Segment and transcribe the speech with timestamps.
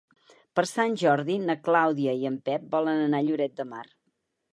[0.59, 3.83] Per Sant Jordi na Clàudia i en Pep volen anar a Lloret de Mar.